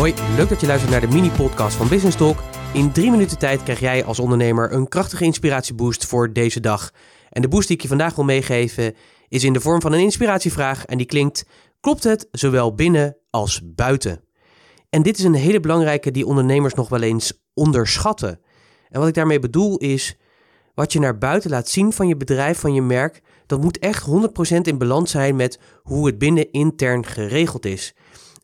Hoi, 0.00 0.14
leuk 0.36 0.48
dat 0.48 0.60
je 0.60 0.66
luistert 0.66 0.92
naar 0.92 1.00
de 1.00 1.08
mini-podcast 1.08 1.76
van 1.76 1.88
Business 1.88 2.16
Talk. 2.16 2.38
In 2.72 2.92
drie 2.92 3.10
minuten 3.10 3.38
tijd 3.38 3.62
krijg 3.62 3.80
jij 3.80 4.04
als 4.04 4.18
ondernemer 4.18 4.72
een 4.72 4.88
krachtige 4.88 5.24
inspiratieboost 5.24 6.06
voor 6.06 6.32
deze 6.32 6.60
dag. 6.60 6.90
En 7.30 7.42
de 7.42 7.48
boost 7.48 7.66
die 7.66 7.76
ik 7.76 7.82
je 7.82 7.88
vandaag 7.88 8.14
wil 8.14 8.24
meegeven 8.24 8.94
is 9.28 9.44
in 9.44 9.52
de 9.52 9.60
vorm 9.60 9.80
van 9.80 9.92
een 9.92 10.00
inspiratievraag 10.00 10.84
en 10.84 10.96
die 10.98 11.06
klinkt: 11.06 11.46
Klopt 11.80 12.04
het 12.04 12.28
zowel 12.30 12.74
binnen 12.74 13.16
als 13.30 13.60
buiten? 13.64 14.24
En 14.90 15.02
dit 15.02 15.18
is 15.18 15.24
een 15.24 15.34
hele 15.34 15.60
belangrijke 15.60 16.10
die 16.10 16.26
ondernemers 16.26 16.74
nog 16.74 16.88
wel 16.88 17.02
eens 17.02 17.32
onderschatten. 17.54 18.40
En 18.88 18.98
wat 18.98 19.08
ik 19.08 19.14
daarmee 19.14 19.38
bedoel 19.38 19.78
is, 19.78 20.16
wat 20.74 20.92
je 20.92 20.98
naar 20.98 21.18
buiten 21.18 21.50
laat 21.50 21.68
zien 21.68 21.92
van 21.92 22.08
je 22.08 22.16
bedrijf, 22.16 22.58
van 22.58 22.74
je 22.74 22.82
merk, 22.82 23.22
dat 23.46 23.60
moet 23.60 23.78
echt 23.78 24.06
100% 24.06 24.60
in 24.62 24.78
balans 24.78 25.10
zijn 25.10 25.36
met 25.36 25.58
hoe 25.82 26.06
het 26.06 26.18
binnen 26.18 26.52
intern 26.52 27.06
geregeld 27.06 27.66
is. 27.66 27.94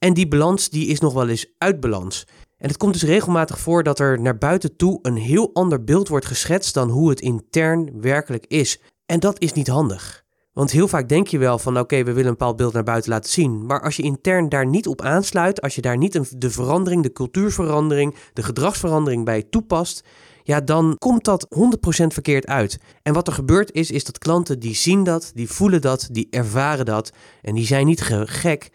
En 0.00 0.14
die 0.14 0.28
balans 0.28 0.70
die 0.70 0.86
is 0.86 1.00
nog 1.00 1.12
wel 1.12 1.28
eens 1.28 1.46
uit 1.58 1.80
balans. 1.80 2.26
En 2.56 2.68
het 2.68 2.76
komt 2.76 2.92
dus 2.92 3.02
regelmatig 3.02 3.58
voor 3.58 3.82
dat 3.82 3.98
er 3.98 4.20
naar 4.20 4.38
buiten 4.38 4.76
toe 4.76 4.98
een 5.02 5.16
heel 5.16 5.50
ander 5.52 5.84
beeld 5.84 6.08
wordt 6.08 6.26
geschetst 6.26 6.74
dan 6.74 6.88
hoe 6.88 7.10
het 7.10 7.20
intern 7.20 8.00
werkelijk 8.00 8.46
is. 8.46 8.80
En 9.06 9.20
dat 9.20 9.40
is 9.40 9.52
niet 9.52 9.68
handig. 9.68 10.24
Want 10.52 10.70
heel 10.70 10.88
vaak 10.88 11.08
denk 11.08 11.26
je 11.26 11.38
wel 11.38 11.58
van 11.58 11.78
oké, 11.78 11.96
we 11.96 12.04
willen 12.04 12.24
een 12.24 12.30
bepaald 12.30 12.56
beeld 12.56 12.72
naar 12.72 12.82
buiten 12.82 13.10
laten 13.10 13.30
zien. 13.30 13.66
Maar 13.66 13.82
als 13.82 13.96
je 13.96 14.02
intern 14.02 14.48
daar 14.48 14.66
niet 14.66 14.86
op 14.86 15.02
aansluit, 15.02 15.60
als 15.60 15.74
je 15.74 15.80
daar 15.80 15.96
niet 15.96 16.40
de 16.40 16.50
verandering, 16.50 17.02
de 17.02 17.12
cultuurverandering, 17.12 18.14
de 18.32 18.42
gedragsverandering 18.42 19.24
bij 19.24 19.42
toepast, 19.42 20.04
ja, 20.42 20.60
dan 20.60 20.94
komt 20.98 21.24
dat 21.24 21.46
100% 21.48 22.06
verkeerd 22.06 22.46
uit. 22.46 22.78
En 23.02 23.12
wat 23.12 23.26
er 23.26 23.32
gebeurt 23.32 23.72
is, 23.72 23.90
is 23.90 24.04
dat 24.04 24.18
klanten 24.18 24.58
die 24.58 24.74
zien 24.74 25.04
dat, 25.04 25.30
die 25.34 25.50
voelen 25.50 25.80
dat, 25.80 26.08
die 26.12 26.26
ervaren 26.30 26.84
dat 26.84 27.12
en 27.42 27.54
die 27.54 27.66
zijn 27.66 27.86
niet 27.86 28.02
gek. 28.24 28.70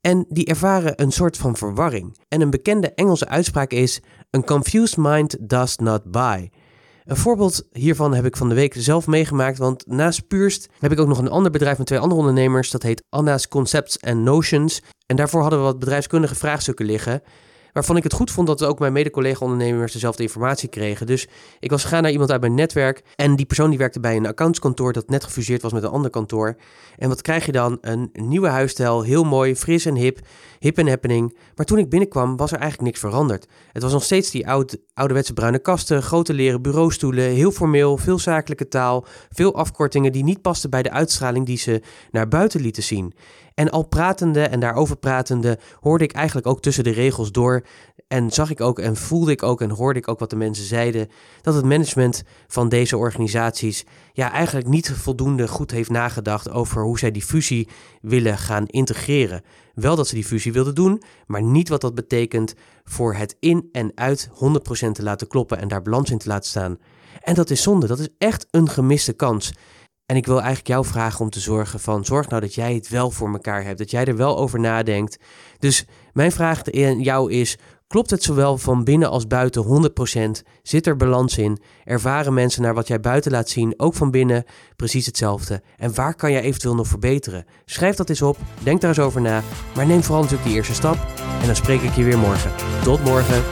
En 0.00 0.24
die 0.28 0.46
ervaren 0.46 1.02
een 1.02 1.12
soort 1.12 1.36
van 1.36 1.56
verwarring. 1.56 2.16
En 2.28 2.40
een 2.40 2.50
bekende 2.50 2.94
Engelse 2.94 3.28
uitspraak 3.28 3.70
is: 3.70 4.00
A 4.36 4.40
confused 4.40 4.96
mind 4.96 5.36
does 5.40 5.76
not 5.76 6.04
buy. 6.04 6.50
Een 7.04 7.16
voorbeeld 7.16 7.66
hiervan 7.72 8.14
heb 8.14 8.24
ik 8.24 8.36
van 8.36 8.48
de 8.48 8.54
week 8.54 8.74
zelf 8.76 9.06
meegemaakt, 9.06 9.58
want 9.58 9.86
naast 9.86 10.28
Puurst 10.28 10.68
heb 10.78 10.92
ik 10.92 11.00
ook 11.00 11.08
nog 11.08 11.18
een 11.18 11.28
ander 11.28 11.50
bedrijf 11.50 11.78
met 11.78 11.86
twee 11.86 11.98
andere 11.98 12.20
ondernemers. 12.20 12.70
Dat 12.70 12.82
heet 12.82 13.04
Anna's 13.08 13.48
Concepts 13.48 14.00
and 14.00 14.16
Notions. 14.16 14.82
En 15.06 15.16
daarvoor 15.16 15.40
hadden 15.40 15.58
we 15.58 15.64
wat 15.64 15.78
bedrijfskundige 15.78 16.34
vraagstukken 16.34 16.86
liggen 16.86 17.22
waarvan 17.72 17.96
ik 17.96 18.02
het 18.02 18.12
goed 18.12 18.30
vond 18.30 18.46
dat 18.46 18.64
ook 18.64 18.78
mijn 18.78 18.92
mede-collega-ondernemers 18.92 19.92
dezelfde 19.92 20.22
informatie 20.22 20.68
kregen. 20.68 21.06
Dus 21.06 21.28
ik 21.60 21.70
was 21.70 21.82
gegaan 21.82 22.02
naar 22.02 22.12
iemand 22.12 22.30
uit 22.30 22.40
mijn 22.40 22.54
netwerk 22.54 23.02
en 23.16 23.36
die 23.36 23.46
persoon 23.46 23.70
die 23.70 23.78
werkte 23.78 24.00
bij 24.00 24.16
een 24.16 24.26
accountskantoor 24.26 24.92
dat 24.92 25.08
net 25.08 25.24
gefuseerd 25.24 25.62
was 25.62 25.72
met 25.72 25.82
een 25.82 25.90
ander 25.90 26.10
kantoor. 26.10 26.56
En 26.96 27.08
wat 27.08 27.22
krijg 27.22 27.46
je 27.46 27.52
dan? 27.52 27.78
Een 27.80 28.10
nieuwe 28.12 28.48
huisstijl, 28.48 29.02
heel 29.02 29.24
mooi, 29.24 29.56
fris 29.56 29.86
en 29.86 29.94
hip, 29.94 30.18
hip 30.58 30.78
en 30.78 30.88
happening. 30.88 31.36
Maar 31.54 31.66
toen 31.66 31.78
ik 31.78 31.88
binnenkwam 31.88 32.36
was 32.36 32.52
er 32.52 32.58
eigenlijk 32.58 32.88
niks 32.90 33.00
veranderd. 33.00 33.46
Het 33.72 33.82
was 33.82 33.92
nog 33.92 34.04
steeds 34.04 34.30
die 34.30 34.48
oud, 34.48 34.76
ouderwetse 34.94 35.32
bruine 35.32 35.58
kasten, 35.58 36.02
grote 36.02 36.32
leren 36.32 36.62
bureaustoelen, 36.62 37.24
heel 37.24 37.50
formeel, 37.50 37.96
veel 37.96 38.18
zakelijke 38.18 38.68
taal, 38.68 39.06
veel 39.30 39.54
afkortingen 39.54 40.12
die 40.12 40.24
niet 40.24 40.42
pasten 40.42 40.70
bij 40.70 40.82
de 40.82 40.90
uitstraling 40.90 41.46
die 41.46 41.58
ze 41.58 41.82
naar 42.10 42.28
buiten 42.28 42.60
lieten 42.60 42.82
zien. 42.82 43.14
En 43.60 43.70
al 43.70 43.86
pratende 43.86 44.42
en 44.42 44.60
daarover 44.60 44.96
pratende 44.96 45.58
hoorde 45.80 46.04
ik 46.04 46.12
eigenlijk 46.12 46.46
ook 46.46 46.62
tussen 46.62 46.84
de 46.84 46.90
regels 46.90 47.32
door 47.32 47.64
en 48.08 48.30
zag 48.30 48.50
ik 48.50 48.60
ook 48.60 48.78
en 48.78 48.96
voelde 48.96 49.30
ik 49.30 49.42
ook 49.42 49.60
en 49.60 49.70
hoorde 49.70 49.98
ik 49.98 50.08
ook 50.08 50.18
wat 50.18 50.30
de 50.30 50.36
mensen 50.36 50.64
zeiden 50.64 51.08
dat 51.42 51.54
het 51.54 51.64
management 51.64 52.22
van 52.46 52.68
deze 52.68 52.96
organisaties 52.96 53.84
ja 54.12 54.32
eigenlijk 54.32 54.66
niet 54.66 54.92
voldoende 54.92 55.48
goed 55.48 55.70
heeft 55.70 55.90
nagedacht 55.90 56.50
over 56.50 56.82
hoe 56.82 56.98
zij 56.98 57.10
die 57.10 57.22
fusie 57.22 57.68
willen 58.00 58.38
gaan 58.38 58.66
integreren. 58.66 59.42
Wel 59.74 59.96
dat 59.96 60.08
ze 60.08 60.14
die 60.14 60.24
fusie 60.24 60.52
wilden 60.52 60.74
doen, 60.74 61.02
maar 61.26 61.42
niet 61.42 61.68
wat 61.68 61.80
dat 61.80 61.94
betekent 61.94 62.54
voor 62.84 63.14
het 63.14 63.36
in 63.40 63.68
en 63.72 63.92
uit 63.94 64.28
100% 64.28 64.32
te 64.92 65.02
laten 65.02 65.28
kloppen 65.28 65.58
en 65.58 65.68
daar 65.68 65.82
balans 65.82 66.10
in 66.10 66.18
te 66.18 66.28
laten 66.28 66.50
staan. 66.50 66.78
En 67.20 67.34
dat 67.34 67.50
is 67.50 67.62
zonde, 67.62 67.86
dat 67.86 67.98
is 67.98 68.08
echt 68.18 68.46
een 68.50 68.68
gemiste 68.68 69.12
kans. 69.12 69.52
En 70.10 70.16
ik 70.16 70.26
wil 70.26 70.36
eigenlijk 70.36 70.66
jou 70.66 70.84
vragen 70.84 71.20
om 71.20 71.30
te 71.30 71.40
zorgen 71.40 71.80
van 71.80 72.04
zorg 72.04 72.28
nou 72.28 72.40
dat 72.40 72.54
jij 72.54 72.74
het 72.74 72.88
wel 72.88 73.10
voor 73.10 73.32
elkaar 73.32 73.64
hebt, 73.64 73.78
dat 73.78 73.90
jij 73.90 74.04
er 74.04 74.16
wel 74.16 74.38
over 74.38 74.60
nadenkt. 74.60 75.18
Dus 75.58 75.84
mijn 76.12 76.32
vraag 76.32 76.72
aan 76.72 77.00
jou 77.00 77.32
is: 77.32 77.58
klopt 77.86 78.10
het 78.10 78.22
zowel 78.22 78.58
van 78.58 78.84
binnen 78.84 79.10
als 79.10 79.26
buiten 79.26 79.92
100%? 80.40 80.46
Zit 80.62 80.86
er 80.86 80.96
balans 80.96 81.38
in? 81.38 81.58
Ervaren 81.84 82.34
mensen 82.34 82.62
naar 82.62 82.74
wat 82.74 82.88
jij 82.88 83.00
buiten 83.00 83.32
laat 83.32 83.48
zien 83.48 83.74
ook 83.76 83.94
van 83.94 84.10
binnen 84.10 84.44
precies 84.76 85.06
hetzelfde? 85.06 85.62
En 85.76 85.94
waar 85.94 86.14
kan 86.14 86.32
jij 86.32 86.42
eventueel 86.42 86.74
nog 86.74 86.88
verbeteren? 86.88 87.44
Schrijf 87.64 87.96
dat 87.96 88.08
eens 88.08 88.22
op, 88.22 88.36
denk 88.62 88.80
daar 88.80 88.90
eens 88.90 88.98
over 88.98 89.20
na, 89.20 89.42
maar 89.74 89.86
neem 89.86 90.02
vooral 90.02 90.22
natuurlijk 90.22 90.48
die 90.48 90.56
eerste 90.56 90.74
stap 90.74 90.96
en 91.40 91.46
dan 91.46 91.56
spreek 91.56 91.80
ik 91.80 91.94
je 91.94 92.04
weer 92.04 92.18
morgen. 92.18 92.52
Tot 92.82 93.04
morgen. 93.04 93.42